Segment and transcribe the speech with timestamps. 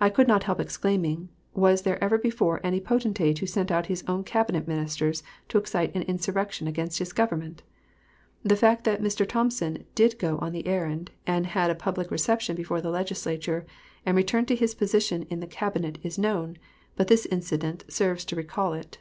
[0.00, 4.04] I could not help exclaiming, "Was there ever before any potentate who sent out his
[4.06, 7.64] own Cabinet ministers to excite an insurrection against his Government!"
[8.44, 9.28] The fact that Mr.
[9.28, 13.66] Thompson did go on the errand, and had a public reception before the Legislature,
[14.06, 16.56] and returned to his position in the Cabinet is known,
[16.94, 18.98] but this incident serves to recall it.